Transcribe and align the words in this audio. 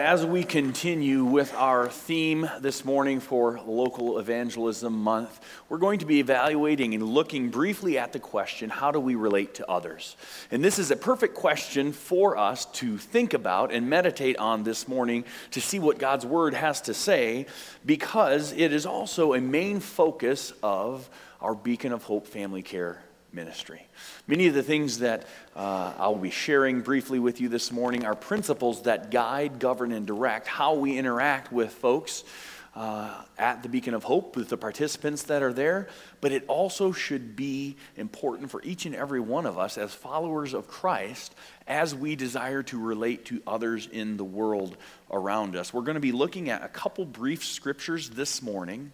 As 0.00 0.24
we 0.24 0.44
continue 0.44 1.24
with 1.24 1.52
our 1.54 1.88
theme 1.88 2.48
this 2.60 2.84
morning 2.84 3.18
for 3.18 3.58
Local 3.66 4.20
Evangelism 4.20 4.92
Month, 4.92 5.40
we're 5.68 5.78
going 5.78 5.98
to 5.98 6.06
be 6.06 6.20
evaluating 6.20 6.94
and 6.94 7.02
looking 7.02 7.50
briefly 7.50 7.98
at 7.98 8.12
the 8.12 8.20
question 8.20 8.70
how 8.70 8.92
do 8.92 9.00
we 9.00 9.16
relate 9.16 9.54
to 9.54 9.68
others? 9.68 10.16
And 10.52 10.62
this 10.62 10.78
is 10.78 10.92
a 10.92 10.96
perfect 10.96 11.34
question 11.34 11.90
for 11.90 12.36
us 12.36 12.66
to 12.74 12.96
think 12.96 13.34
about 13.34 13.72
and 13.72 13.90
meditate 13.90 14.36
on 14.36 14.62
this 14.62 14.86
morning 14.86 15.24
to 15.50 15.60
see 15.60 15.80
what 15.80 15.98
God's 15.98 16.24
Word 16.24 16.54
has 16.54 16.80
to 16.82 16.94
say, 16.94 17.46
because 17.84 18.52
it 18.52 18.72
is 18.72 18.86
also 18.86 19.34
a 19.34 19.40
main 19.40 19.80
focus 19.80 20.52
of 20.62 21.10
our 21.40 21.56
Beacon 21.56 21.92
of 21.92 22.04
Hope 22.04 22.28
Family 22.28 22.62
Care 22.62 23.02
ministry. 23.32 23.86
Many 24.26 24.46
of 24.46 24.54
the 24.54 24.62
things 24.62 24.98
that 24.98 25.26
uh, 25.54 25.92
I'll 25.98 26.16
be 26.16 26.30
sharing 26.30 26.80
briefly 26.80 27.18
with 27.18 27.40
you 27.40 27.48
this 27.48 27.70
morning 27.70 28.04
are 28.04 28.14
principles 28.14 28.82
that 28.82 29.10
guide, 29.10 29.58
govern, 29.58 29.92
and 29.92 30.06
direct 30.06 30.46
how 30.46 30.74
we 30.74 30.96
interact 30.98 31.52
with 31.52 31.72
folks 31.72 32.24
uh, 32.78 33.22
at 33.38 33.62
the 33.64 33.68
Beacon 33.68 33.94
of 33.94 34.04
Hope, 34.04 34.36
with 34.36 34.48
the 34.48 34.56
participants 34.56 35.24
that 35.24 35.42
are 35.42 35.52
there, 35.52 35.88
but 36.20 36.30
it 36.30 36.44
also 36.46 36.92
should 36.92 37.34
be 37.34 37.76
important 37.96 38.50
for 38.50 38.62
each 38.62 38.86
and 38.86 38.94
every 38.94 39.18
one 39.18 39.46
of 39.46 39.58
us 39.58 39.76
as 39.76 39.92
followers 39.92 40.54
of 40.54 40.68
Christ 40.68 41.34
as 41.66 41.92
we 41.94 42.14
desire 42.14 42.62
to 42.64 42.80
relate 42.80 43.24
to 43.26 43.42
others 43.48 43.88
in 43.90 44.16
the 44.16 44.24
world 44.24 44.76
around 45.10 45.56
us. 45.56 45.74
We're 45.74 45.82
going 45.82 45.94
to 45.94 46.00
be 46.00 46.12
looking 46.12 46.50
at 46.50 46.62
a 46.62 46.68
couple 46.68 47.04
brief 47.04 47.44
scriptures 47.44 48.10
this 48.10 48.42
morning. 48.42 48.92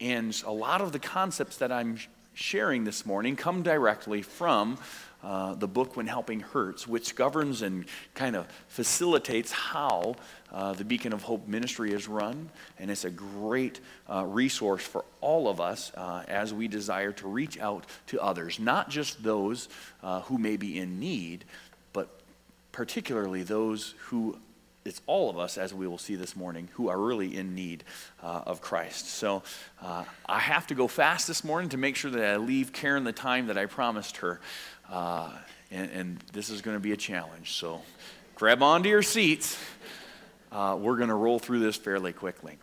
And 0.00 0.40
a 0.46 0.52
lot 0.52 0.80
of 0.80 0.92
the 0.92 0.98
concepts 0.98 1.56
that 1.58 1.72
I'm 1.72 1.98
sharing 2.38 2.84
this 2.84 3.04
morning 3.04 3.34
come 3.34 3.62
directly 3.62 4.22
from 4.22 4.78
uh, 5.24 5.54
the 5.54 5.66
book 5.66 5.96
When 5.96 6.06
Helping 6.06 6.38
Hurts, 6.38 6.86
which 6.86 7.16
governs 7.16 7.62
and 7.62 7.84
kind 8.14 8.36
of 8.36 8.46
facilitates 8.68 9.50
how 9.50 10.14
uh, 10.52 10.72
the 10.74 10.84
Beacon 10.84 11.12
of 11.12 11.22
Hope 11.22 11.48
ministry 11.48 11.92
is 11.92 12.06
run. 12.06 12.48
And 12.78 12.92
it's 12.92 13.04
a 13.04 13.10
great 13.10 13.80
uh, 14.08 14.24
resource 14.24 14.84
for 14.84 15.04
all 15.20 15.48
of 15.48 15.60
us 15.60 15.90
uh, 15.96 16.22
as 16.28 16.54
we 16.54 16.68
desire 16.68 17.10
to 17.14 17.26
reach 17.26 17.58
out 17.58 17.84
to 18.06 18.20
others, 18.20 18.60
not 18.60 18.88
just 18.88 19.20
those 19.24 19.68
uh, 20.04 20.20
who 20.22 20.38
may 20.38 20.56
be 20.56 20.78
in 20.78 21.00
need, 21.00 21.44
but 21.92 22.08
particularly 22.70 23.42
those 23.42 23.96
who 23.98 24.38
it's 24.88 25.02
all 25.06 25.30
of 25.30 25.38
us, 25.38 25.58
as 25.58 25.72
we 25.72 25.86
will 25.86 25.98
see 25.98 26.16
this 26.16 26.34
morning, 26.34 26.68
who 26.72 26.88
are 26.88 26.98
really 26.98 27.36
in 27.36 27.54
need 27.54 27.84
uh, 28.22 28.42
of 28.46 28.60
Christ. 28.60 29.08
So 29.08 29.42
uh, 29.82 30.04
I 30.26 30.38
have 30.38 30.66
to 30.68 30.74
go 30.74 30.88
fast 30.88 31.28
this 31.28 31.44
morning 31.44 31.68
to 31.70 31.76
make 31.76 31.94
sure 31.94 32.10
that 32.10 32.24
I 32.24 32.36
leave 32.38 32.72
Karen 32.72 33.04
the 33.04 33.12
time 33.12 33.46
that 33.48 33.58
I 33.58 33.66
promised 33.66 34.16
her. 34.18 34.40
Uh, 34.90 35.30
and, 35.70 35.90
and, 35.90 36.18
this 36.32 36.48
is 36.48 36.62
going 36.62 36.76
to 36.76 36.80
be 36.80 36.92
a 36.92 36.96
challenge. 36.96 37.52
So 37.52 37.82
grab 38.34 38.62
onto 38.62 38.88
your 38.88 39.02
seats. 39.02 39.58
Uh, 40.50 40.78
we're 40.80 40.96
going 40.96 41.10
to 41.10 41.14
roll 41.14 41.38
through 41.38 41.58
this 41.58 41.76
fairly 41.76 42.14
quickly. 42.14 42.56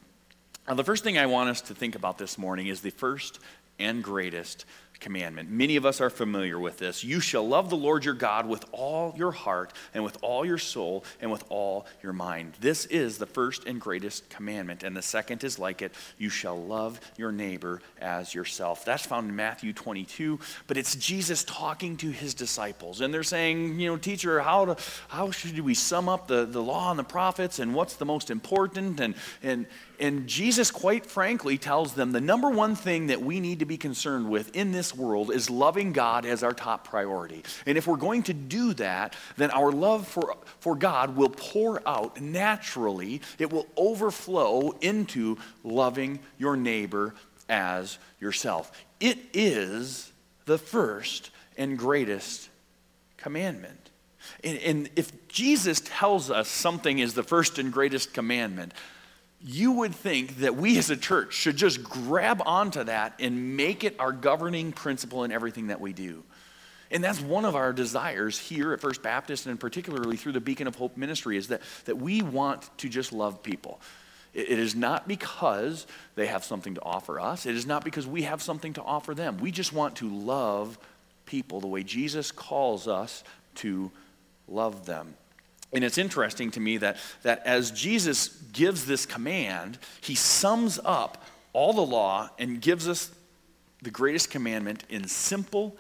Now, 0.67 0.73
the 0.73 0.83
first 0.83 1.03
thing 1.03 1.19
I 1.19 1.27
want 1.27 1.49
us 1.49 1.61
to 1.61 1.75
think 1.75 1.93
about 1.93 2.17
this 2.17 2.39
morning 2.39 2.65
is 2.65 2.81
the 2.81 2.89
first 2.89 3.39
and 3.77 4.03
greatest 4.03 4.65
commandment. 4.99 5.49
Many 5.49 5.75
of 5.75 5.85
us 5.85 6.01
are 6.01 6.09
familiar 6.09 6.59
with 6.59 6.77
this. 6.77 7.03
You 7.03 7.19
shall 7.19 7.47
love 7.47 7.69
the 7.69 7.77
Lord 7.77 8.05
your 8.05 8.13
God 8.13 8.47
with 8.47 8.65
all 8.71 9.13
your 9.17 9.31
heart 9.31 9.73
and 9.93 10.03
with 10.03 10.17
all 10.21 10.45
your 10.45 10.57
soul 10.57 11.03
and 11.21 11.31
with 11.31 11.43
all 11.49 11.85
your 12.01 12.13
mind. 12.13 12.53
This 12.59 12.85
is 12.85 13.17
the 13.17 13.25
first 13.25 13.65
and 13.65 13.79
greatest 13.79 14.29
commandment. 14.29 14.83
And 14.83 14.95
the 14.95 15.01
second 15.01 15.43
is 15.43 15.59
like 15.59 15.81
it 15.81 15.93
you 16.17 16.29
shall 16.29 16.61
love 16.61 16.99
your 17.17 17.31
neighbor 17.31 17.81
as 17.99 18.33
yourself. 18.33 18.85
That's 18.85 19.05
found 19.05 19.29
in 19.29 19.35
Matthew 19.35 19.73
22, 19.73 20.39
but 20.67 20.77
it's 20.77 20.95
Jesus 20.95 21.43
talking 21.43 21.97
to 21.97 22.09
his 22.09 22.33
disciples. 22.33 23.01
And 23.01 23.13
they're 23.13 23.23
saying, 23.23 23.79
you 23.79 23.89
know, 23.89 23.97
teacher, 23.97 24.39
how, 24.41 24.65
to, 24.65 24.77
how 25.07 25.31
should 25.31 25.59
we 25.59 25.73
sum 25.73 26.09
up 26.09 26.27
the, 26.27 26.45
the 26.45 26.61
law 26.61 26.89
and 26.89 26.99
the 26.99 27.03
prophets 27.03 27.59
and 27.59 27.73
what's 27.73 27.95
the 27.95 28.05
most 28.05 28.29
important? 28.29 28.99
And, 28.99 29.15
and, 29.43 29.65
and 29.99 30.27
Jesus, 30.27 30.71
quite 30.71 31.05
frankly, 31.05 31.57
tells 31.57 31.93
them 31.93 32.11
the 32.11 32.21
number 32.21 32.49
one 32.49 32.75
thing 32.75 33.07
that 33.07 33.21
we 33.21 33.39
need 33.39 33.59
to 33.59 33.65
be 33.65 33.77
concerned 33.77 34.29
with 34.29 34.55
in 34.55 34.71
this 34.71 34.95
world 34.95 35.31
is 35.31 35.49
loving 35.49 35.93
God 35.93 36.25
as 36.25 36.43
our 36.43 36.53
top 36.53 36.87
priority. 36.87 37.43
And 37.65 37.77
if 37.77 37.87
we're 37.87 37.97
going 37.97 38.23
to 38.23 38.33
do 38.33 38.73
that, 38.75 39.15
then 39.37 39.51
our 39.51 39.71
love 39.71 40.07
for, 40.07 40.35
for 40.59 40.75
God 40.75 41.15
will 41.15 41.29
pour 41.29 41.81
out 41.87 42.19
naturally, 42.21 43.21
it 43.39 43.51
will 43.51 43.67
overflow 43.77 44.71
into 44.81 45.37
loving 45.63 46.19
your 46.37 46.55
neighbor 46.55 47.13
as 47.49 47.97
yourself. 48.19 48.71
It 48.99 49.17
is 49.33 50.11
the 50.45 50.57
first 50.57 51.31
and 51.57 51.77
greatest 51.77 52.49
commandment. 53.17 53.91
And, 54.43 54.57
and 54.59 54.89
if 54.95 55.27
Jesus 55.27 55.81
tells 55.83 56.31
us 56.31 56.47
something 56.47 56.99
is 56.99 57.13
the 57.13 57.23
first 57.23 57.59
and 57.59 57.71
greatest 57.71 58.13
commandment, 58.13 58.73
you 59.45 59.73
would 59.73 59.93
think 59.93 60.37
that 60.37 60.55
we 60.55 60.77
as 60.79 60.89
a 60.89 60.97
church 60.97 61.33
should 61.33 61.55
just 61.55 61.83
grab 61.83 62.41
onto 62.45 62.83
that 62.83 63.13
and 63.19 63.55
make 63.55 63.83
it 63.83 63.95
our 63.99 64.11
governing 64.11 64.71
principle 64.71 65.23
in 65.23 65.31
everything 65.31 65.67
that 65.67 65.79
we 65.79 65.93
do. 65.93 66.23
And 66.89 67.03
that's 67.03 67.21
one 67.21 67.45
of 67.45 67.55
our 67.55 67.71
desires 67.71 68.39
here 68.39 68.73
at 68.73 68.81
First 68.81 69.03
Baptist, 69.03 69.45
and 69.45 69.59
particularly 69.59 70.17
through 70.17 70.31
the 70.31 70.39
Beacon 70.39 70.65
of 70.65 70.75
Hope 70.75 70.97
ministry, 70.97 71.37
is 71.37 71.49
that, 71.49 71.61
that 71.85 71.97
we 71.97 72.23
want 72.23 72.69
to 72.79 72.89
just 72.89 73.13
love 73.13 73.43
people. 73.43 73.79
It, 74.33 74.51
it 74.51 74.59
is 74.59 74.75
not 74.75 75.07
because 75.07 75.85
they 76.15 76.25
have 76.25 76.43
something 76.43 76.75
to 76.75 76.81
offer 76.83 77.19
us, 77.19 77.45
it 77.45 77.55
is 77.55 77.67
not 77.67 77.83
because 77.83 78.07
we 78.07 78.23
have 78.23 78.41
something 78.41 78.73
to 78.73 78.81
offer 78.81 79.13
them. 79.13 79.37
We 79.37 79.51
just 79.51 79.73
want 79.73 79.97
to 79.97 80.09
love 80.09 80.79
people 81.27 81.59
the 81.59 81.67
way 81.67 81.83
Jesus 81.83 82.31
calls 82.31 82.87
us 82.87 83.23
to 83.55 83.91
love 84.47 84.85
them. 84.87 85.15
And 85.73 85.83
it's 85.83 85.97
interesting 85.97 86.51
to 86.51 86.59
me 86.59 86.77
that, 86.77 86.97
that 87.23 87.45
as 87.45 87.71
Jesus 87.71 88.29
gives 88.53 88.85
this 88.85 89.05
command, 89.05 89.77
he 90.01 90.15
sums 90.15 90.79
up 90.83 91.23
all 91.53 91.73
the 91.73 91.81
law 91.81 92.29
and 92.39 92.61
gives 92.61 92.87
us 92.87 93.11
the 93.81 93.91
greatest 93.91 94.29
commandment 94.29 94.83
in 94.89 95.07
simple, 95.07 95.75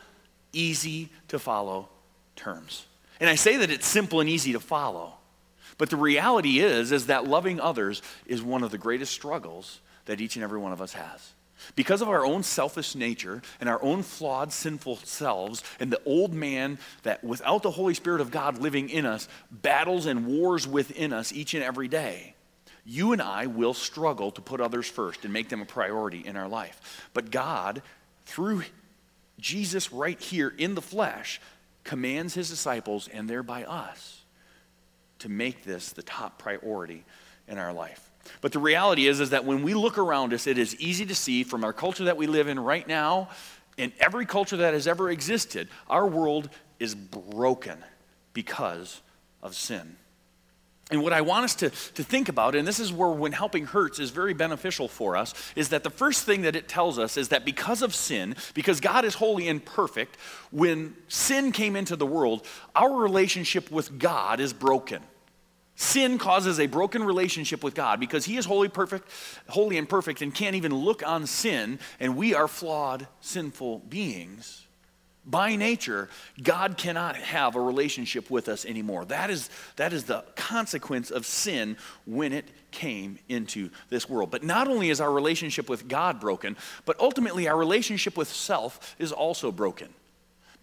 easy 0.53 1.09
to 1.29 1.39
follow 1.39 1.89
terms. 2.35 2.85
And 3.19 3.29
I 3.29 3.35
say 3.35 3.57
that 3.57 3.71
it's 3.71 3.87
simple 3.87 4.19
and 4.19 4.29
easy 4.29 4.53
to 4.53 4.59
follow. 4.59 5.13
But 5.77 5.89
the 5.89 5.97
reality 5.97 6.59
is 6.59 6.91
is 6.91 7.07
that 7.07 7.27
loving 7.27 7.59
others 7.59 8.01
is 8.25 8.41
one 8.41 8.63
of 8.63 8.71
the 8.71 8.77
greatest 8.77 9.13
struggles 9.13 9.79
that 10.05 10.21
each 10.21 10.35
and 10.35 10.43
every 10.43 10.59
one 10.59 10.71
of 10.71 10.81
us 10.81 10.93
has. 10.93 11.31
Because 11.75 12.01
of 12.01 12.09
our 12.09 12.25
own 12.25 12.43
selfish 12.43 12.95
nature 12.95 13.41
and 13.59 13.69
our 13.69 13.81
own 13.81 14.03
flawed, 14.03 14.51
sinful 14.51 14.97
selves, 14.97 15.63
and 15.79 15.91
the 15.91 16.01
old 16.05 16.33
man 16.33 16.77
that 17.03 17.23
without 17.23 17.63
the 17.63 17.71
Holy 17.71 17.93
Spirit 17.93 18.21
of 18.21 18.31
God 18.31 18.59
living 18.59 18.89
in 18.89 19.05
us 19.05 19.27
battles 19.51 20.05
and 20.05 20.27
wars 20.27 20.67
within 20.67 21.13
us 21.13 21.31
each 21.31 21.53
and 21.53 21.63
every 21.63 21.87
day, 21.87 22.35
you 22.85 23.13
and 23.13 23.21
I 23.21 23.47
will 23.47 23.73
struggle 23.73 24.31
to 24.31 24.41
put 24.41 24.61
others 24.61 24.87
first 24.87 25.23
and 25.23 25.33
make 25.33 25.49
them 25.49 25.61
a 25.61 25.65
priority 25.65 26.19
in 26.25 26.37
our 26.37 26.47
life. 26.47 27.09
But 27.13 27.31
God, 27.31 27.81
through 28.25 28.63
Jesus 29.39 29.91
right 29.91 30.19
here 30.19 30.53
in 30.55 30.75
the 30.75 30.81
flesh, 30.81 31.41
commands 31.83 32.33
his 32.35 32.49
disciples 32.49 33.07
and 33.07 33.29
thereby 33.29 33.63
us 33.63 34.23
to 35.19 35.29
make 35.29 35.63
this 35.63 35.91
the 35.93 36.03
top 36.03 36.37
priority 36.37 37.05
in 37.47 37.57
our 37.57 37.73
life. 37.73 38.04
But 38.41 38.51
the 38.51 38.59
reality 38.59 39.07
is, 39.07 39.19
is 39.19 39.31
that 39.31 39.45
when 39.45 39.63
we 39.63 39.73
look 39.73 39.97
around 39.97 40.33
us, 40.33 40.47
it 40.47 40.57
is 40.57 40.75
easy 40.75 41.05
to 41.05 41.15
see 41.15 41.43
from 41.43 41.63
our 41.63 41.73
culture 41.73 42.05
that 42.05 42.17
we 42.17 42.27
live 42.27 42.47
in 42.47 42.59
right 42.59 42.87
now, 42.87 43.29
in 43.77 43.91
every 43.99 44.25
culture 44.25 44.57
that 44.57 44.73
has 44.73 44.87
ever 44.87 45.09
existed, 45.09 45.67
our 45.89 46.07
world 46.07 46.49
is 46.79 46.95
broken 46.95 47.83
because 48.33 49.01
of 49.41 49.55
sin. 49.55 49.97
And 50.91 51.01
what 51.01 51.13
I 51.13 51.21
want 51.21 51.45
us 51.45 51.55
to, 51.55 51.71
to 51.71 52.03
think 52.03 52.29
about, 52.29 52.53
and 52.53 52.67
this 52.67 52.79
is 52.79 52.93
where 52.93 53.09
when 53.09 53.31
helping 53.31 53.65
hurts 53.65 53.97
is 53.97 54.11
very 54.11 54.35
beneficial 54.35 54.87
for 54.87 55.15
us, 55.15 55.33
is 55.55 55.69
that 55.69 55.83
the 55.83 55.89
first 55.89 56.25
thing 56.25 56.43
that 56.43 56.55
it 56.55 56.67
tells 56.67 56.99
us 56.99 57.17
is 57.17 57.29
that 57.29 57.43
because 57.43 57.81
of 57.81 57.95
sin, 57.95 58.35
because 58.53 58.79
God 58.79 59.03
is 59.03 59.15
holy 59.15 59.47
and 59.47 59.65
perfect, 59.65 60.17
when 60.51 60.95
sin 61.07 61.51
came 61.51 61.75
into 61.75 61.95
the 61.95 62.05
world, 62.05 62.45
our 62.75 62.93
relationship 62.93 63.71
with 63.71 63.97
God 63.97 64.39
is 64.39 64.53
broken. 64.53 65.01
Sin 65.75 66.17
causes 66.17 66.59
a 66.59 66.67
broken 66.67 67.03
relationship 67.03 67.63
with 67.63 67.75
God 67.75 67.99
because 67.99 68.25
He 68.25 68.37
is 68.37 68.45
holy, 68.45 68.69
perfect, 68.69 69.09
holy 69.49 69.77
and 69.77 69.87
perfect, 69.87 70.21
and 70.21 70.33
can't 70.33 70.55
even 70.55 70.73
look 70.73 71.05
on 71.05 71.27
sin, 71.27 71.79
and 71.99 72.15
we 72.15 72.33
are 72.33 72.47
flawed, 72.47 73.07
sinful 73.19 73.79
beings. 73.79 74.65
By 75.27 75.55
nature, 75.55 76.07
God 76.41 76.77
cannot 76.77 77.15
have 77.15 77.55
a 77.55 77.59
relationship 77.59 78.29
with 78.29 78.47
us 78.47 78.63
anymore. 78.63 79.05
That 79.05 79.31
is, 79.31 79.49
that 79.75 79.91
is 79.91 80.03
the 80.03 80.23
consequence 80.35 81.09
of 81.09 81.25
sin 81.25 81.77
when 82.05 82.31
it 82.31 82.45
came 82.69 83.17
into 83.27 83.71
this 83.89 84.07
world. 84.07 84.29
But 84.29 84.43
not 84.43 84.67
only 84.67 84.91
is 84.91 85.01
our 85.01 85.11
relationship 85.11 85.67
with 85.67 85.87
God 85.87 86.19
broken, 86.19 86.55
but 86.85 86.99
ultimately 86.99 87.47
our 87.47 87.57
relationship 87.57 88.15
with 88.15 88.27
self 88.27 88.95
is 88.99 89.11
also 89.11 89.51
broken. 89.51 89.89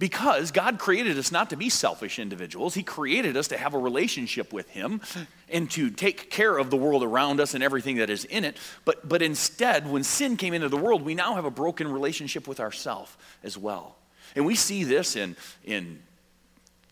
Because 0.02 0.50
God 0.50 0.80
created 0.80 1.16
us 1.16 1.30
not 1.30 1.50
to 1.50 1.56
be 1.56 1.68
selfish 1.70 2.18
individuals. 2.18 2.74
He 2.74 2.82
created 2.82 3.36
us 3.36 3.46
to 3.46 3.56
have 3.56 3.72
a 3.72 3.78
relationship 3.78 4.52
with 4.52 4.68
Him 4.70 5.00
and 5.48 5.70
to 5.70 5.90
take 5.90 6.28
care 6.28 6.58
of 6.58 6.70
the 6.70 6.76
world 6.76 7.04
around 7.04 7.38
us 7.38 7.54
and 7.54 7.62
everything 7.62 7.98
that 7.98 8.10
is 8.10 8.24
in 8.24 8.44
it. 8.44 8.56
But, 8.84 9.08
but 9.08 9.22
instead, 9.22 9.88
when 9.88 10.02
sin 10.02 10.36
came 10.36 10.54
into 10.54 10.68
the 10.68 10.76
world, 10.76 11.02
we 11.02 11.14
now 11.14 11.36
have 11.36 11.44
a 11.44 11.52
broken 11.52 11.86
relationship 11.86 12.48
with 12.48 12.58
ourselves 12.58 13.16
as 13.44 13.56
well. 13.56 13.94
And 14.34 14.44
we 14.44 14.56
see 14.56 14.82
this 14.82 15.14
in, 15.14 15.36
in 15.62 16.02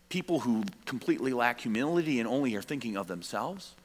people 0.07 0.39
who 0.39 0.63
completely 0.85 1.33
lack 1.33 1.59
humility 1.59 2.21
and 2.21 2.29
only 2.29 2.55
are 2.55 2.61
thinking 2.61 2.95
of 2.95 3.07
themselves. 3.07 3.75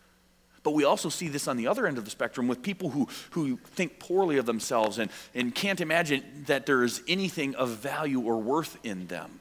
But 0.67 0.75
we 0.75 0.83
also 0.83 1.11
see 1.11 1.29
this 1.29 1.47
on 1.47 1.57
the 1.57 1.69
other 1.69 1.87
end 1.87 1.97
of 1.97 2.05
the 2.05 2.11
spectrum 2.11 2.49
with 2.49 2.61
people 2.61 2.91
who, 2.91 3.07
who 3.31 3.57
think 3.57 4.01
poorly 4.01 4.37
of 4.37 4.47
themselves 4.47 4.99
and, 4.99 5.13
and 5.33 5.55
can't 5.55 5.81
imagine 5.81 6.25
that 6.49 6.67
there 6.67 6.83
is 6.83 7.03
anything 7.07 7.55
of 7.55 7.69
value 7.69 8.19
or 8.21 8.39
worth 8.39 8.77
in 8.83 9.07
them 9.07 9.39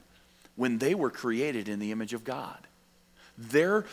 when 0.54 0.78
they 0.78 0.94
were 0.94 1.10
created 1.10 1.68
in 1.68 1.80
the 1.80 1.90
image 1.90 2.12
of 2.12 2.22
God. 2.22 2.68
Their 3.36 3.86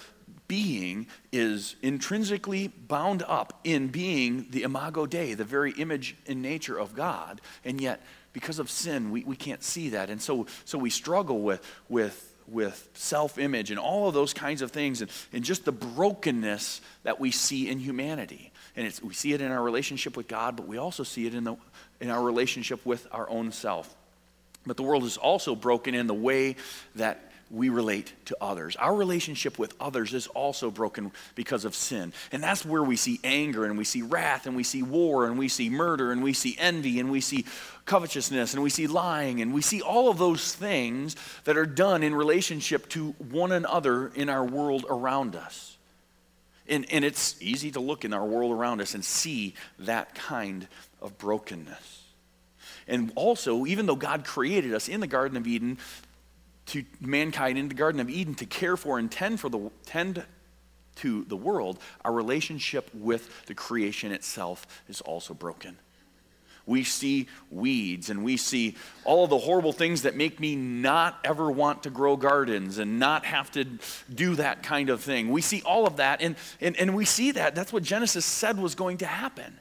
being 0.47 1.07
is 1.31 1.75
intrinsically 1.81 2.67
bound 2.67 3.23
up 3.23 3.59
in 3.63 3.87
being 3.87 4.45
the 4.51 4.61
imago 4.61 5.07
Dei, 5.07 5.33
the 5.33 5.43
very 5.43 5.71
image 5.71 6.15
and 6.27 6.39
nature 6.39 6.77
of 6.77 6.93
God, 6.93 7.41
and 7.65 7.81
yet 7.81 7.99
because 8.33 8.59
of 8.59 8.69
sin, 8.69 9.09
we, 9.09 9.23
we 9.23 9.35
can't 9.35 9.63
see 9.63 9.89
that. 9.89 10.11
And 10.11 10.21
so, 10.21 10.45
so 10.65 10.77
we 10.77 10.91
struggle 10.91 11.41
with, 11.41 11.67
with, 11.89 12.32
with 12.47 12.89
self 12.93 13.37
image 13.37 13.71
and 13.71 13.79
all 13.79 14.07
of 14.07 14.13
those 14.13 14.33
kinds 14.33 14.61
of 14.61 14.71
things 14.71 15.01
and, 15.01 15.11
and 15.31 15.43
just 15.43 15.65
the 15.65 15.71
brokenness 15.71 16.81
that 17.03 17.19
we 17.19 17.31
see 17.31 17.69
in 17.69 17.79
humanity. 17.79 18.51
And 18.75 18.87
it's, 18.87 19.01
we 19.01 19.13
see 19.13 19.33
it 19.33 19.41
in 19.41 19.51
our 19.51 19.61
relationship 19.61 20.17
with 20.17 20.27
God, 20.27 20.55
but 20.55 20.67
we 20.67 20.77
also 20.77 21.03
see 21.03 21.25
it 21.27 21.35
in, 21.35 21.43
the, 21.43 21.55
in 21.99 22.09
our 22.09 22.21
relationship 22.21 22.85
with 22.85 23.07
our 23.11 23.29
own 23.29 23.51
self. 23.51 23.93
But 24.65 24.77
the 24.77 24.83
world 24.83 25.03
is 25.03 25.17
also 25.17 25.55
broken 25.55 25.93
in 25.93 26.07
the 26.07 26.13
way 26.13 26.55
that 26.95 27.32
we 27.51 27.69
relate 27.69 28.13
to 28.25 28.37
others. 28.41 28.75
Our 28.75 28.95
relationship 28.95 29.59
with 29.59 29.75
others 29.79 30.13
is 30.13 30.27
also 30.27 30.71
broken 30.71 31.11
because 31.35 31.65
of 31.65 31.75
sin. 31.75 32.13
And 32.31 32.41
that's 32.41 32.65
where 32.65 32.83
we 32.83 32.95
see 32.95 33.19
anger 33.23 33.65
and 33.65 33.77
we 33.77 33.83
see 33.83 34.01
wrath 34.01 34.47
and 34.47 34.55
we 34.55 34.63
see 34.63 34.83
war 34.83 35.27
and 35.27 35.37
we 35.37 35.47
see 35.47 35.69
murder 35.69 36.11
and 36.11 36.23
we 36.23 36.33
see 36.33 36.55
envy 36.57 36.99
and 36.99 37.11
we 37.11 37.21
see 37.21 37.45
covetousness 37.85 38.53
and 38.53 38.63
we 38.63 38.69
see 38.69 38.87
lying 38.87 39.41
and 39.41 39.53
we 39.53 39.61
see 39.61 39.81
all 39.81 40.09
of 40.09 40.17
those 40.17 40.55
things 40.55 41.15
that 41.43 41.57
are 41.57 41.65
done 41.65 42.01
in 42.01 42.15
relationship 42.15 42.89
to 42.89 43.11
one 43.29 43.51
another 43.51 44.07
in 44.15 44.29
our 44.29 44.43
world 44.43 44.85
around 44.89 45.35
us. 45.35 45.77
And, 46.67 46.85
and 46.91 47.03
it's 47.03 47.41
easy 47.41 47.71
to 47.71 47.79
look 47.79 48.05
in 48.05 48.13
our 48.13 48.25
world 48.25 48.51
around 48.51 48.81
us 48.81 48.95
and 48.95 49.03
see 49.03 49.53
that 49.79 50.15
kind 50.15 50.67
of 51.01 51.17
brokenness. 51.17 52.03
And 52.87 53.11
also, 53.15 53.65
even 53.65 53.85
though 53.85 53.95
God 53.95 54.25
created 54.25 54.73
us 54.73 54.87
in 54.87 54.99
the 54.99 55.07
Garden 55.07 55.37
of 55.37 55.47
Eden, 55.47 55.77
to 56.67 56.83
mankind 56.99 57.57
in 57.57 57.67
the 57.67 57.75
Garden 57.75 57.99
of 57.99 58.09
Eden 58.09 58.35
to 58.35 58.45
care 58.45 58.77
for 58.77 58.97
and 58.97 59.11
tend 59.11 59.39
for 59.39 59.49
the 59.49 59.69
tend 59.85 60.23
to 60.97 61.23
the 61.25 61.35
world, 61.35 61.79
our 62.05 62.13
relationship 62.13 62.89
with 62.93 63.45
the 63.47 63.55
creation 63.55 64.11
itself 64.11 64.67
is 64.87 65.01
also 65.01 65.33
broken. 65.33 65.77
We 66.65 66.83
see 66.85 67.27
weeds 67.51 68.09
and 68.09 68.23
we 68.23 68.37
see 68.37 68.75
all 69.03 69.25
of 69.25 69.29
the 69.29 69.37
horrible 69.37 69.73
things 69.73 70.03
that 70.03 70.15
make 70.15 70.39
me 70.39 70.55
not 70.55 71.19
ever 71.25 71.51
want 71.51 71.83
to 71.83 71.89
grow 71.89 72.15
gardens 72.15 72.77
and 72.77 72.99
not 72.99 73.25
have 73.25 73.51
to 73.51 73.65
do 74.13 74.35
that 74.35 74.63
kind 74.63 74.89
of 74.89 75.01
thing. 75.01 75.29
We 75.29 75.41
see 75.41 75.61
all 75.65 75.85
of 75.85 75.97
that, 75.97 76.21
and, 76.21 76.37
and, 76.61 76.77
and 76.77 76.95
we 76.95 77.03
see 77.03 77.31
that. 77.31 77.53
That's 77.53 77.73
what 77.73 77.83
Genesis 77.83 78.23
said 78.23 78.57
was 78.57 78.75
going 78.75 78.99
to 78.99 79.05
happen. 79.05 79.59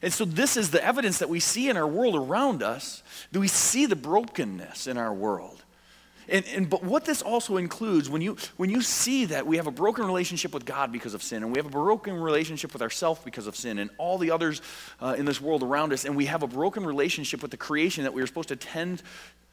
And 0.00 0.12
so, 0.12 0.24
this 0.24 0.56
is 0.56 0.70
the 0.70 0.84
evidence 0.84 1.18
that 1.18 1.28
we 1.28 1.40
see 1.40 1.68
in 1.68 1.76
our 1.76 1.86
world 1.86 2.14
around 2.14 2.62
us. 2.62 3.02
Do 3.32 3.40
we 3.40 3.48
see 3.48 3.86
the 3.86 3.96
brokenness 3.96 4.86
in 4.86 4.96
our 4.96 5.12
world? 5.12 5.64
And, 6.28 6.44
and, 6.54 6.68
but 6.68 6.84
what 6.84 7.06
this 7.06 7.22
also 7.22 7.56
includes, 7.56 8.10
when 8.10 8.20
you, 8.20 8.36
when 8.58 8.68
you 8.68 8.82
see 8.82 9.24
that 9.26 9.46
we 9.46 9.56
have 9.56 9.66
a 9.66 9.70
broken 9.70 10.04
relationship 10.04 10.52
with 10.52 10.66
God 10.66 10.92
because 10.92 11.14
of 11.14 11.22
sin, 11.22 11.42
and 11.42 11.52
we 11.52 11.58
have 11.58 11.66
a 11.66 11.70
broken 11.70 12.20
relationship 12.20 12.72
with 12.72 12.82
ourselves 12.82 13.20
because 13.24 13.46
of 13.46 13.56
sin, 13.56 13.78
and 13.78 13.90
all 13.96 14.18
the 14.18 14.30
others 14.30 14.60
uh, 15.00 15.14
in 15.16 15.24
this 15.24 15.40
world 15.40 15.62
around 15.62 15.92
us, 15.92 16.04
and 16.04 16.14
we 16.16 16.26
have 16.26 16.42
a 16.42 16.46
broken 16.46 16.84
relationship 16.84 17.40
with 17.40 17.50
the 17.50 17.56
creation 17.56 18.04
that 18.04 18.12
we 18.12 18.20
are 18.20 18.26
supposed 18.26 18.48
to 18.48 18.56
tend 18.56 19.02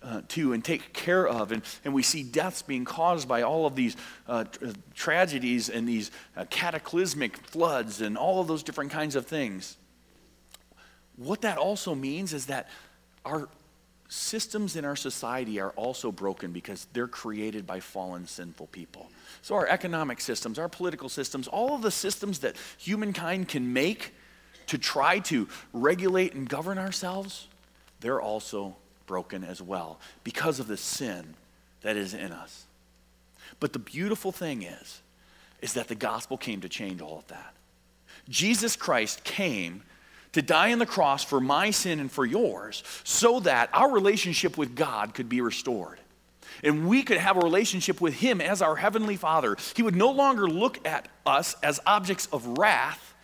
uh, 0.03 0.21
to 0.27 0.53
and 0.53 0.63
take 0.63 0.93
care 0.93 1.27
of, 1.27 1.51
and, 1.51 1.63
and 1.85 1.93
we 1.93 2.03
see 2.03 2.23
deaths 2.23 2.61
being 2.61 2.85
caused 2.85 3.27
by 3.27 3.41
all 3.41 3.65
of 3.65 3.75
these 3.75 3.95
uh, 4.27 4.43
tra- 4.43 4.73
tragedies 4.93 5.69
and 5.69 5.87
these 5.87 6.11
uh, 6.35 6.45
cataclysmic 6.49 7.37
floods 7.37 8.01
and 8.01 8.17
all 8.17 8.41
of 8.41 8.47
those 8.47 8.63
different 8.63 8.91
kinds 8.91 9.15
of 9.15 9.25
things. 9.25 9.77
What 11.15 11.41
that 11.41 11.57
also 11.57 11.95
means 11.95 12.33
is 12.33 12.47
that 12.47 12.69
our, 13.23 13.47
systems 14.15 14.75
in 14.75 14.85
our 14.85 14.95
society 14.95 15.59
are 15.59 15.71
also 15.71 16.11
broken 16.11 16.51
because 16.51 16.87
they're 16.93 17.07
created 17.07 17.67
by 17.67 17.79
fallen, 17.79 18.25
sinful 18.25 18.67
people. 18.67 19.09
So, 19.41 19.55
our 19.55 19.67
economic 19.67 20.21
systems, 20.21 20.57
our 20.57 20.69
political 20.69 21.09
systems, 21.09 21.47
all 21.47 21.75
of 21.75 21.81
the 21.81 21.91
systems 21.91 22.39
that 22.39 22.55
humankind 22.77 23.49
can 23.49 23.73
make 23.73 24.13
to 24.67 24.77
try 24.77 25.19
to 25.19 25.47
regulate 25.73 26.33
and 26.33 26.49
govern 26.49 26.77
ourselves, 26.77 27.47
they're 27.99 28.21
also 28.21 28.75
broken 29.05 29.43
as 29.43 29.61
well 29.61 29.99
because 30.23 30.59
of 30.59 30.67
the 30.67 30.77
sin 30.77 31.35
that 31.81 31.97
is 31.97 32.13
in 32.13 32.31
us. 32.31 32.65
But 33.59 33.73
the 33.73 33.79
beautiful 33.79 34.31
thing 34.31 34.63
is, 34.63 35.01
is 35.61 35.73
that 35.73 35.87
the 35.87 35.95
gospel 35.95 36.37
came 36.37 36.61
to 36.61 36.69
change 36.69 37.01
all 37.01 37.19
of 37.19 37.27
that. 37.27 37.53
Jesus 38.29 38.75
Christ 38.75 39.23
came 39.23 39.83
to 40.35 40.41
die 40.41 40.73
on 40.73 40.79
the 40.79 40.85
cross 40.85 41.23
for 41.23 41.39
my 41.39 41.71
sin 41.71 41.97
and 42.01 42.11
for 42.11 42.25
yours 42.25 42.83
so 43.05 43.39
that 43.39 43.69
our 43.71 43.89
relationship 43.89 44.57
with 44.57 44.75
God 44.75 45.13
could 45.13 45.29
be 45.29 45.39
restored. 45.39 45.97
And 46.61 46.89
we 46.89 47.03
could 47.03 47.17
have 47.17 47.37
a 47.37 47.39
relationship 47.39 48.01
with 48.01 48.15
Him 48.15 48.41
as 48.41 48.61
our 48.61 48.75
Heavenly 48.75 49.15
Father. 49.15 49.55
He 49.77 49.81
would 49.81 49.95
no 49.95 50.11
longer 50.11 50.45
look 50.45 50.85
at 50.85 51.07
us 51.25 51.55
as 51.63 51.79
objects 51.87 52.27
of 52.33 52.57
wrath, 52.57 53.14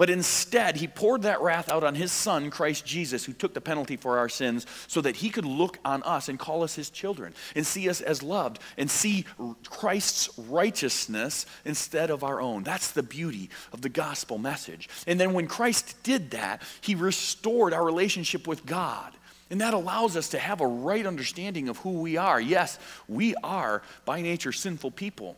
but 0.00 0.08
instead, 0.08 0.76
he 0.76 0.86
poured 0.86 1.20
that 1.22 1.42
wrath 1.42 1.70
out 1.70 1.84
on 1.84 1.94
his 1.94 2.10
son, 2.10 2.48
Christ 2.48 2.86
Jesus, 2.86 3.26
who 3.26 3.34
took 3.34 3.52
the 3.52 3.60
penalty 3.60 3.98
for 3.98 4.16
our 4.16 4.30
sins, 4.30 4.64
so 4.86 5.02
that 5.02 5.16
he 5.16 5.28
could 5.28 5.44
look 5.44 5.78
on 5.84 6.02
us 6.04 6.30
and 6.30 6.38
call 6.38 6.62
us 6.62 6.74
his 6.74 6.88
children 6.88 7.34
and 7.54 7.66
see 7.66 7.86
us 7.86 8.00
as 8.00 8.22
loved 8.22 8.60
and 8.78 8.90
see 8.90 9.26
Christ's 9.68 10.30
righteousness 10.38 11.44
instead 11.66 12.08
of 12.08 12.24
our 12.24 12.40
own. 12.40 12.62
That's 12.62 12.92
the 12.92 13.02
beauty 13.02 13.50
of 13.74 13.82
the 13.82 13.90
gospel 13.90 14.38
message. 14.38 14.88
And 15.06 15.20
then 15.20 15.34
when 15.34 15.46
Christ 15.46 16.02
did 16.02 16.30
that, 16.30 16.62
he 16.80 16.94
restored 16.94 17.74
our 17.74 17.84
relationship 17.84 18.46
with 18.46 18.64
God. 18.64 19.12
And 19.50 19.60
that 19.60 19.74
allows 19.74 20.16
us 20.16 20.30
to 20.30 20.38
have 20.38 20.62
a 20.62 20.66
right 20.66 21.04
understanding 21.04 21.68
of 21.68 21.76
who 21.76 22.00
we 22.00 22.16
are. 22.16 22.40
Yes, 22.40 22.78
we 23.06 23.34
are 23.42 23.82
by 24.06 24.22
nature 24.22 24.52
sinful 24.52 24.92
people. 24.92 25.36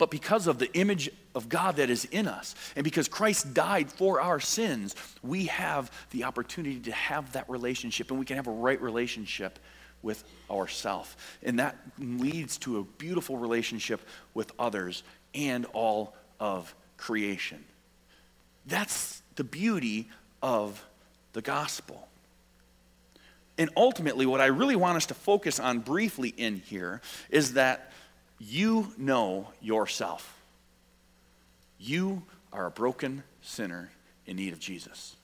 But 0.00 0.10
because 0.10 0.46
of 0.46 0.58
the 0.58 0.72
image 0.72 1.10
of 1.34 1.50
God 1.50 1.76
that 1.76 1.90
is 1.90 2.06
in 2.06 2.26
us, 2.26 2.54
and 2.74 2.84
because 2.84 3.06
Christ 3.06 3.52
died 3.52 3.92
for 3.92 4.18
our 4.18 4.40
sins, 4.40 4.96
we 5.22 5.44
have 5.44 5.92
the 6.10 6.24
opportunity 6.24 6.80
to 6.80 6.92
have 6.92 7.32
that 7.32 7.50
relationship, 7.50 8.10
and 8.10 8.18
we 8.18 8.24
can 8.24 8.36
have 8.36 8.46
a 8.46 8.50
right 8.50 8.80
relationship 8.80 9.58
with 10.00 10.24
ourself. 10.50 11.38
And 11.42 11.58
that 11.58 11.76
leads 11.98 12.56
to 12.60 12.78
a 12.78 12.82
beautiful 12.82 13.36
relationship 13.36 14.00
with 14.32 14.50
others 14.58 15.02
and 15.34 15.66
all 15.74 16.14
of 16.40 16.74
creation. 16.96 17.62
That's 18.64 19.20
the 19.34 19.44
beauty 19.44 20.08
of 20.42 20.82
the 21.34 21.42
gospel. 21.42 22.08
And 23.58 23.68
ultimately, 23.76 24.24
what 24.24 24.40
I 24.40 24.46
really 24.46 24.76
want 24.76 24.96
us 24.96 25.04
to 25.06 25.14
focus 25.14 25.60
on 25.60 25.80
briefly 25.80 26.32
in 26.34 26.56
here 26.56 27.02
is 27.28 27.52
that 27.52 27.92
you 28.40 28.92
know 28.96 29.48
yourself. 29.60 30.40
You 31.78 32.22
are 32.52 32.66
a 32.66 32.70
broken 32.70 33.22
sinner 33.42 33.90
in 34.26 34.36
need 34.36 34.52
of 34.52 34.58
Jesus. 34.58 35.14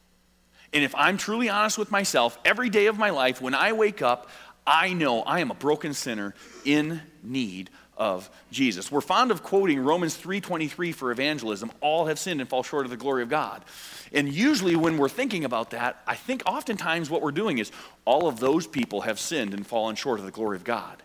And 0.72 0.84
if 0.84 0.94
I'm 0.94 1.16
truly 1.16 1.48
honest 1.48 1.78
with 1.78 1.90
myself, 1.90 2.38
every 2.44 2.68
day 2.68 2.86
of 2.86 2.98
my 2.98 3.10
life, 3.10 3.40
when 3.40 3.54
I 3.54 3.72
wake 3.72 4.02
up, 4.02 4.28
I 4.66 4.92
know 4.92 5.22
I 5.22 5.40
am 5.40 5.50
a 5.50 5.54
broken 5.54 5.94
sinner 5.94 6.34
in 6.64 7.00
need 7.22 7.70
of 7.96 8.28
Jesus. 8.50 8.92
We're 8.92 9.00
fond 9.00 9.30
of 9.30 9.42
quoting 9.42 9.80
Romans 9.80 10.16
3:23 10.16 10.92
for 10.92 11.10
evangelism, 11.10 11.72
all 11.80 12.06
have 12.06 12.18
sinned 12.18 12.40
and 12.40 12.50
fall 12.50 12.62
short 12.62 12.84
of 12.84 12.90
the 12.90 12.96
glory 12.96 13.22
of 13.22 13.30
God. 13.30 13.64
And 14.12 14.32
usually 14.32 14.76
when 14.76 14.98
we're 14.98 15.08
thinking 15.08 15.44
about 15.44 15.70
that, 15.70 16.02
I 16.06 16.14
think 16.14 16.42
oftentimes 16.46 17.08
what 17.08 17.22
we're 17.22 17.32
doing 17.32 17.58
is 17.58 17.70
all 18.04 18.28
of 18.28 18.38
those 18.38 18.66
people 18.66 19.02
have 19.02 19.18
sinned 19.18 19.54
and 19.54 19.66
fallen 19.66 19.96
short 19.96 20.18
of 20.18 20.26
the 20.26 20.32
glory 20.32 20.56
of 20.56 20.64
God. 20.64 21.02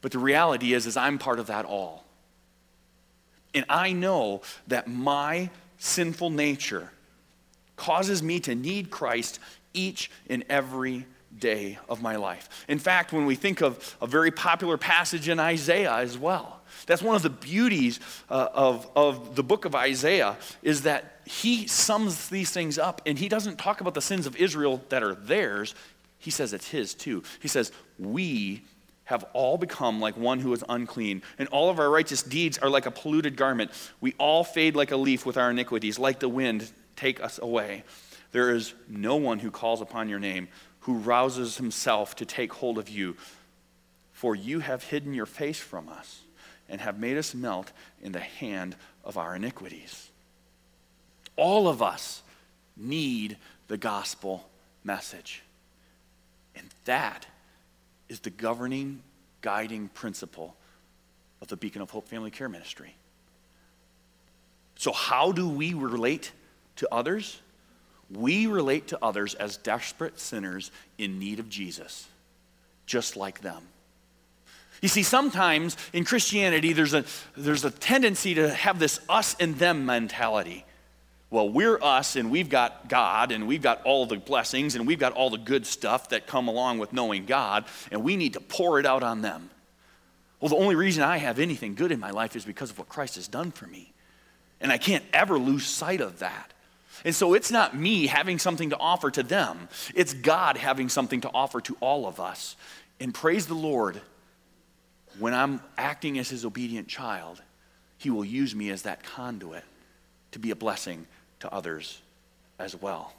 But 0.00 0.12
the 0.12 0.18
reality 0.18 0.72
is, 0.72 0.86
is 0.86 0.96
I'm 0.96 1.18
part 1.18 1.38
of 1.38 1.46
that 1.48 1.64
all. 1.64 2.04
And 3.54 3.64
I 3.68 3.92
know 3.92 4.42
that 4.68 4.88
my 4.88 5.50
sinful 5.78 6.30
nature 6.30 6.90
causes 7.76 8.22
me 8.22 8.40
to 8.40 8.54
need 8.54 8.90
Christ 8.90 9.40
each 9.72 10.10
and 10.28 10.44
every 10.48 11.06
day 11.36 11.78
of 11.88 12.02
my 12.02 12.16
life. 12.16 12.48
In 12.68 12.78
fact, 12.78 13.12
when 13.12 13.24
we 13.24 13.34
think 13.34 13.60
of 13.60 13.96
a 14.00 14.06
very 14.06 14.30
popular 14.30 14.76
passage 14.76 15.28
in 15.28 15.38
Isaiah 15.38 15.94
as 15.94 16.18
well, 16.18 16.60
that's 16.86 17.02
one 17.02 17.16
of 17.16 17.22
the 17.22 17.30
beauties 17.30 18.00
uh, 18.28 18.48
of, 18.52 18.88
of 18.96 19.36
the 19.36 19.42
book 19.42 19.64
of 19.64 19.74
Isaiah 19.74 20.36
is 20.62 20.82
that 20.82 21.20
he 21.24 21.66
sums 21.66 22.28
these 22.28 22.50
things 22.50 22.78
up 22.78 23.00
and 23.06 23.18
he 23.18 23.28
doesn't 23.28 23.58
talk 23.58 23.80
about 23.80 23.94
the 23.94 24.00
sins 24.00 24.26
of 24.26 24.36
Israel 24.36 24.82
that 24.88 25.02
are 25.02 25.14
theirs. 25.14 25.74
He 26.18 26.30
says 26.30 26.52
it's 26.52 26.68
his 26.68 26.94
too. 26.94 27.22
He 27.40 27.48
says, 27.48 27.72
We 27.98 28.62
have 29.10 29.24
all 29.32 29.58
become 29.58 30.00
like 30.00 30.16
one 30.16 30.40
who 30.40 30.52
is 30.52 30.64
unclean, 30.68 31.22
and 31.38 31.48
all 31.48 31.68
of 31.68 31.78
our 31.78 31.90
righteous 31.90 32.22
deeds 32.22 32.58
are 32.58 32.70
like 32.70 32.86
a 32.86 32.90
polluted 32.90 33.36
garment. 33.36 33.70
We 34.00 34.14
all 34.18 34.42
fade 34.44 34.74
like 34.74 34.92
a 34.92 34.96
leaf 34.96 35.26
with 35.26 35.36
our 35.36 35.50
iniquities, 35.50 35.98
like 35.98 36.20
the 36.20 36.28
wind, 36.28 36.70
take 36.96 37.22
us 37.22 37.38
away. 37.38 37.84
There 38.32 38.54
is 38.54 38.74
no 38.88 39.16
one 39.16 39.40
who 39.40 39.50
calls 39.50 39.80
upon 39.80 40.08
your 40.08 40.20
name, 40.20 40.48
who 40.80 40.94
rouses 40.94 41.56
himself 41.56 42.14
to 42.16 42.24
take 42.24 42.52
hold 42.52 42.78
of 42.78 42.88
you. 42.88 43.16
For 44.12 44.34
you 44.34 44.60
have 44.60 44.84
hidden 44.84 45.12
your 45.12 45.26
face 45.26 45.58
from 45.58 45.88
us 45.88 46.20
and 46.68 46.80
have 46.80 46.98
made 46.98 47.18
us 47.18 47.34
melt 47.34 47.72
in 48.00 48.12
the 48.12 48.20
hand 48.20 48.76
of 49.04 49.16
our 49.16 49.34
iniquities. 49.34 50.10
all 51.40 51.68
of 51.68 51.80
us 51.82 52.22
need 52.76 53.36
the 53.68 53.78
gospel 53.78 54.48
message. 54.84 55.42
And 56.54 56.68
that 56.84 57.26
is 58.10 58.20
the 58.20 58.30
governing, 58.30 59.00
guiding 59.40 59.88
principle 59.88 60.54
of 61.40 61.48
the 61.48 61.56
Beacon 61.56 61.80
of 61.80 61.90
Hope 61.90 62.08
Family 62.08 62.30
Care 62.30 62.48
Ministry. 62.48 62.94
So, 64.74 64.92
how 64.92 65.32
do 65.32 65.48
we 65.48 65.72
relate 65.72 66.32
to 66.76 66.88
others? 66.92 67.40
We 68.10 68.46
relate 68.46 68.88
to 68.88 68.98
others 69.00 69.34
as 69.34 69.56
desperate 69.56 70.18
sinners 70.18 70.72
in 70.98 71.18
need 71.18 71.38
of 71.38 71.48
Jesus, 71.48 72.08
just 72.84 73.16
like 73.16 73.40
them. 73.40 73.62
You 74.82 74.88
see, 74.88 75.02
sometimes 75.02 75.76
in 75.92 76.04
Christianity, 76.04 76.72
there's 76.72 76.94
a, 76.94 77.04
there's 77.36 77.64
a 77.64 77.70
tendency 77.70 78.34
to 78.34 78.52
have 78.52 78.78
this 78.78 78.98
us 79.08 79.36
and 79.38 79.56
them 79.56 79.86
mentality. 79.86 80.64
Well, 81.30 81.48
we're 81.48 81.78
us 81.80 82.16
and 82.16 82.30
we've 82.30 82.48
got 82.48 82.88
God 82.88 83.30
and 83.30 83.46
we've 83.46 83.62
got 83.62 83.82
all 83.84 84.04
the 84.04 84.16
blessings 84.16 84.74
and 84.74 84.84
we've 84.86 84.98
got 84.98 85.12
all 85.12 85.30
the 85.30 85.38
good 85.38 85.64
stuff 85.64 86.08
that 86.08 86.26
come 86.26 86.48
along 86.48 86.78
with 86.78 86.92
knowing 86.92 87.24
God, 87.24 87.66
and 87.92 88.02
we 88.02 88.16
need 88.16 88.32
to 88.32 88.40
pour 88.40 88.80
it 88.80 88.86
out 88.86 89.04
on 89.04 89.22
them. 89.22 89.50
Well, 90.40 90.48
the 90.48 90.56
only 90.56 90.74
reason 90.74 91.04
I 91.04 91.18
have 91.18 91.38
anything 91.38 91.74
good 91.74 91.92
in 91.92 92.00
my 92.00 92.10
life 92.10 92.34
is 92.34 92.44
because 92.44 92.70
of 92.70 92.78
what 92.78 92.88
Christ 92.88 93.14
has 93.14 93.28
done 93.28 93.52
for 93.52 93.66
me. 93.66 93.92
And 94.60 94.72
I 94.72 94.78
can't 94.78 95.04
ever 95.12 95.38
lose 95.38 95.66
sight 95.66 96.00
of 96.00 96.18
that. 96.18 96.52
And 97.04 97.14
so 97.14 97.34
it's 97.34 97.50
not 97.50 97.76
me 97.76 98.08
having 98.08 98.38
something 98.38 98.70
to 98.70 98.78
offer 98.78 99.10
to 99.12 99.22
them, 99.22 99.68
it's 99.94 100.12
God 100.12 100.56
having 100.56 100.88
something 100.88 101.20
to 101.20 101.30
offer 101.32 101.60
to 101.60 101.76
all 101.80 102.06
of 102.06 102.18
us. 102.18 102.56
And 102.98 103.14
praise 103.14 103.46
the 103.46 103.54
Lord, 103.54 104.00
when 105.18 105.32
I'm 105.32 105.60
acting 105.78 106.18
as 106.18 106.28
his 106.28 106.44
obedient 106.44 106.88
child, 106.88 107.40
he 107.98 108.10
will 108.10 108.24
use 108.24 108.54
me 108.54 108.70
as 108.70 108.82
that 108.82 109.02
conduit 109.02 109.64
to 110.32 110.38
be 110.38 110.50
a 110.50 110.56
blessing 110.56 111.06
to 111.40 111.52
others 111.52 112.00
as 112.58 112.74
well. 112.80 113.12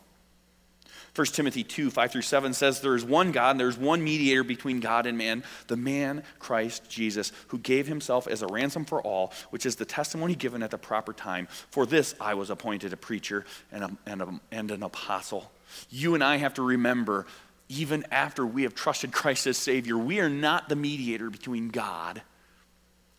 1 1.15 1.27
Timothy 1.27 1.63
2 1.63 1.91
5 1.91 2.11
through 2.11 2.21
7 2.21 2.53
says, 2.53 2.79
There 2.79 2.95
is 2.95 3.03
one 3.03 3.31
God, 3.31 3.51
and 3.51 3.59
there 3.59 3.67
is 3.67 3.77
one 3.77 4.01
mediator 4.01 4.43
between 4.43 4.79
God 4.79 5.05
and 5.05 5.17
man, 5.17 5.43
the 5.67 5.75
man 5.75 6.23
Christ 6.39 6.89
Jesus, 6.89 7.33
who 7.47 7.57
gave 7.57 7.85
himself 7.85 8.27
as 8.27 8.41
a 8.41 8.47
ransom 8.47 8.85
for 8.85 9.01
all, 9.01 9.33
which 9.49 9.65
is 9.65 9.75
the 9.75 9.85
testimony 9.85 10.35
given 10.35 10.63
at 10.63 10.71
the 10.71 10.77
proper 10.77 11.11
time. 11.11 11.47
For 11.69 11.85
this 11.85 12.15
I 12.21 12.35
was 12.35 12.49
appointed 12.49 12.93
a 12.93 12.97
preacher 12.97 13.45
and, 13.73 13.83
a, 13.83 13.97
and, 14.05 14.21
a, 14.21 14.39
and 14.51 14.71
an 14.71 14.83
apostle. 14.83 15.51
You 15.89 16.15
and 16.15 16.23
I 16.23 16.37
have 16.37 16.53
to 16.53 16.61
remember, 16.61 17.25
even 17.67 18.05
after 18.09 18.45
we 18.45 18.63
have 18.63 18.73
trusted 18.73 19.11
Christ 19.11 19.47
as 19.47 19.57
Savior, 19.57 19.97
we 19.97 20.21
are 20.21 20.29
not 20.29 20.69
the 20.69 20.77
mediator 20.77 21.29
between 21.29 21.69
God 21.69 22.21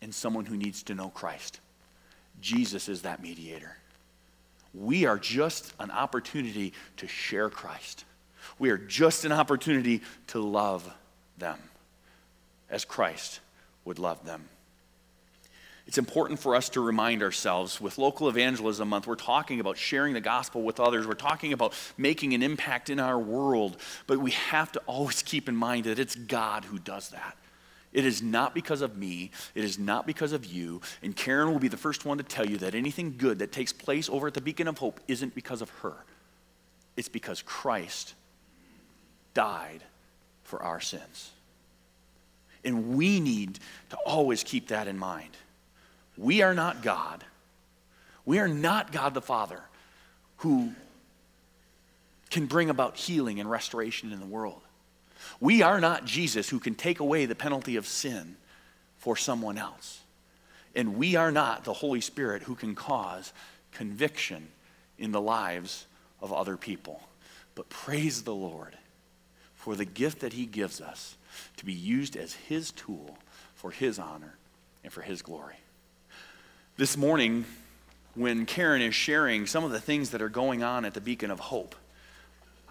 and 0.01 0.13
someone 0.13 0.45
who 0.45 0.57
needs 0.57 0.81
to 0.83 0.95
know 0.95 1.09
Christ. 1.09 1.59
Jesus 2.41 2.89
is 2.89 3.03
that 3.03 3.21
mediator. 3.21 3.77
We 4.73 5.05
are 5.05 5.19
just 5.19 5.73
an 5.79 5.91
opportunity 5.91 6.73
to 6.97 7.07
share 7.07 7.49
Christ. 7.49 8.05
We 8.59 8.69
are 8.69 8.77
just 8.77 9.25
an 9.25 9.31
opportunity 9.31 10.01
to 10.27 10.39
love 10.39 10.91
them 11.37 11.59
as 12.69 12.85
Christ 12.85 13.39
would 13.85 13.99
love 13.99 14.25
them. 14.25 14.49
It's 15.85 15.97
important 15.97 16.39
for 16.39 16.55
us 16.55 16.69
to 16.69 16.81
remind 16.81 17.21
ourselves 17.21 17.81
with 17.81 17.97
Local 17.97 18.29
Evangelism 18.29 18.87
Month, 18.87 19.05
we're 19.05 19.15
talking 19.15 19.59
about 19.59 19.77
sharing 19.77 20.13
the 20.13 20.21
gospel 20.21 20.61
with 20.61 20.79
others. 20.79 21.05
We're 21.05 21.13
talking 21.13 21.51
about 21.51 21.73
making 21.97 22.33
an 22.33 22.41
impact 22.41 22.89
in 22.89 22.99
our 22.99 23.19
world. 23.19 23.77
But 24.07 24.19
we 24.19 24.31
have 24.31 24.71
to 24.73 24.79
always 24.87 25.21
keep 25.21 25.49
in 25.49 25.55
mind 25.55 25.85
that 25.85 25.99
it's 25.99 26.15
God 26.15 26.63
who 26.63 26.79
does 26.79 27.09
that. 27.09 27.37
It 27.93 28.05
is 28.05 28.21
not 28.23 28.55
because 28.55 28.81
of 28.81 28.97
me. 28.97 29.31
It 29.53 29.63
is 29.63 29.77
not 29.77 30.07
because 30.07 30.31
of 30.31 30.45
you. 30.45 30.81
And 31.03 31.15
Karen 31.15 31.51
will 31.51 31.59
be 31.59 31.67
the 31.67 31.77
first 31.77 32.05
one 32.05 32.17
to 32.17 32.23
tell 32.23 32.45
you 32.45 32.57
that 32.57 32.73
anything 32.73 33.15
good 33.17 33.39
that 33.39 33.51
takes 33.51 33.71
place 33.71 34.09
over 34.09 34.27
at 34.27 34.33
the 34.33 34.41
Beacon 34.41 34.67
of 34.67 34.79
Hope 34.79 34.99
isn't 35.07 35.35
because 35.35 35.61
of 35.61 35.69
her. 35.81 35.93
It's 36.97 37.07
because 37.07 37.43
Christ 37.43 38.15
died 39.35 39.83
for 40.43 40.61
our 40.61 40.81
sins. 40.81 41.31
And 42.65 42.95
we 42.95 43.19
need 43.19 43.59
to 43.89 43.97
always 44.05 44.43
keep 44.43 44.69
that 44.69 44.87
in 44.87 44.97
mind. 44.97 45.37
We 46.17 46.41
are 46.41 46.53
not 46.53 46.81
God. 46.81 47.23
We 48.25 48.39
are 48.39 48.47
not 48.47 48.91
God 48.91 49.13
the 49.13 49.21
Father 49.21 49.61
who 50.37 50.73
can 52.31 52.47
bring 52.47 52.71
about 52.71 52.97
healing 52.97 53.39
and 53.39 53.49
restoration 53.49 54.11
in 54.11 54.19
the 54.19 54.25
world. 54.25 54.62
We 55.39 55.61
are 55.61 55.79
not 55.79 56.05
Jesus 56.05 56.49
who 56.49 56.59
can 56.59 56.75
take 56.75 56.99
away 56.99 57.25
the 57.25 57.35
penalty 57.35 57.75
of 57.75 57.87
sin 57.87 58.37
for 58.97 59.15
someone 59.15 59.57
else. 59.57 60.01
And 60.75 60.95
we 60.95 61.15
are 61.15 61.31
not 61.31 61.63
the 61.63 61.73
Holy 61.73 62.01
Spirit 62.01 62.43
who 62.43 62.55
can 62.55 62.75
cause 62.75 63.33
conviction 63.71 64.47
in 64.97 65.11
the 65.11 65.21
lives 65.21 65.85
of 66.21 66.31
other 66.31 66.57
people. 66.57 67.01
But 67.55 67.69
praise 67.69 68.23
the 68.23 68.33
Lord 68.33 68.77
for 69.55 69.75
the 69.75 69.85
gift 69.85 70.21
that 70.21 70.33
He 70.33 70.45
gives 70.45 70.81
us 70.81 71.15
to 71.57 71.65
be 71.65 71.73
used 71.73 72.15
as 72.15 72.33
His 72.33 72.71
tool 72.71 73.17
for 73.55 73.71
His 73.71 73.99
honor 73.99 74.35
and 74.83 74.91
for 74.91 75.01
His 75.01 75.21
glory. 75.21 75.55
This 76.77 76.97
morning, 76.97 77.45
when 78.15 78.45
Karen 78.45 78.81
is 78.81 78.95
sharing 78.95 79.45
some 79.45 79.63
of 79.63 79.71
the 79.71 79.79
things 79.79 80.11
that 80.11 80.21
are 80.21 80.29
going 80.29 80.63
on 80.63 80.85
at 80.85 80.93
the 80.93 81.01
Beacon 81.01 81.31
of 81.31 81.39
Hope, 81.39 81.75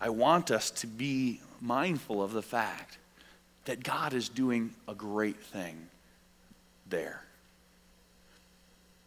I 0.02 0.08
want 0.08 0.50
us 0.50 0.72
to 0.72 0.88
be 0.88 1.40
mindful 1.60 2.24
of 2.24 2.32
the 2.32 2.42
fact 2.42 2.98
that 3.66 3.84
God 3.84 4.14
is 4.14 4.28
doing 4.28 4.74
a 4.88 4.96
great 4.96 5.40
thing 5.40 5.78
there. 6.90 7.22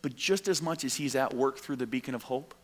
But 0.01 0.15
just 0.15 0.47
as 0.47 0.61
much 0.61 0.85
as 0.85 0.95
He's 0.95 1.15
at 1.15 1.33
work 1.33 1.57
through 1.57 1.75
the 1.75 1.85
beacon 1.85 2.15
of 2.15 2.23
hope, 2.23 2.55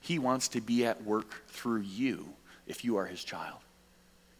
He 0.00 0.18
wants 0.18 0.48
to 0.48 0.60
be 0.60 0.84
at 0.84 1.04
work 1.04 1.46
through 1.46 1.82
you 1.82 2.26
if 2.66 2.84
you 2.84 2.96
are 2.96 3.06
His 3.06 3.22
child. 3.22 3.58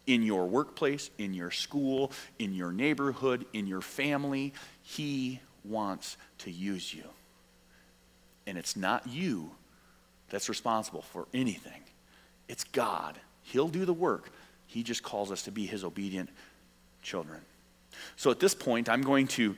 In 0.07 0.23
your 0.23 0.45
workplace, 0.47 1.09
in 1.17 1.33
your 1.33 1.51
school, 1.51 2.11
in 2.37 2.53
your 2.53 2.73
neighborhood, 2.73 3.45
in 3.53 3.65
your 3.65 3.81
family, 3.81 4.53
He 4.83 5.39
wants 5.63 6.17
to 6.39 6.51
use 6.51 6.93
you. 6.93 7.05
And 8.45 8.57
it's 8.57 8.75
not 8.75 9.07
you 9.07 9.51
that's 10.29 10.49
responsible 10.49 11.03
for 11.03 11.27
anything, 11.33 11.81
it's 12.47 12.63
God. 12.65 13.19
He'll 13.43 13.67
do 13.67 13.85
the 13.85 13.93
work. 13.93 14.31
He 14.67 14.83
just 14.83 15.03
calls 15.03 15.31
us 15.31 15.43
to 15.43 15.51
be 15.51 15.65
his 15.65 15.83
obedient 15.83 16.29
children. 17.01 17.41
So 18.15 18.31
at 18.31 18.39
this 18.39 18.55
point, 18.55 18.89
I'm 18.89 19.01
going 19.01 19.27
to 19.29 19.55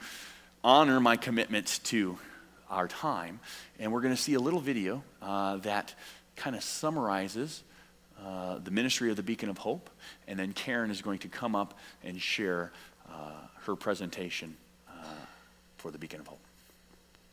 honor 0.63 0.99
my 0.99 1.17
commitment 1.17 1.79
to 1.85 2.17
our 2.69 2.87
time, 2.87 3.39
and 3.79 3.91
we're 3.91 4.01
going 4.01 4.15
to 4.15 4.21
see 4.21 4.33
a 4.33 4.39
little 4.39 4.59
video 4.59 5.03
uh, 5.21 5.57
that 5.57 5.93
kind 6.35 6.55
of 6.55 6.63
summarizes 6.63 7.63
uh, 8.23 8.57
the 8.59 8.71
ministry 8.71 9.09
of 9.09 9.15
the 9.15 9.23
Beacon 9.23 9.49
of 9.49 9.57
Hope, 9.57 9.89
and 10.27 10.39
then 10.39 10.53
Karen 10.53 10.89
is 10.89 11.01
going 11.01 11.19
to 11.19 11.27
come 11.27 11.55
up 11.55 11.77
and 12.03 12.19
share 12.19 12.71
uh, 13.11 13.31
her 13.65 13.75
presentation 13.75 14.55
uh, 14.89 15.03
for 15.77 15.91
the 15.91 15.97
Beacon 15.97 16.21
of 16.21 16.27
Hope. 16.27 16.39